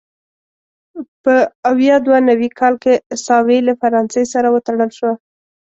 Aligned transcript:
په 1.23 1.33
ویا 1.79 1.97
دوه 2.05 2.17
نوي 2.29 2.49
کال 2.59 2.73
کې 2.83 2.93
ساوې 3.25 3.57
له 3.67 3.73
فرانسې 3.81 4.23
سره 4.33 4.47
وتړل 4.51 4.91
شوه. 4.97 5.13